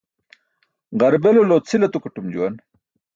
[0.99, 2.55] Ġarbelulo cʰil atukaṭum juwan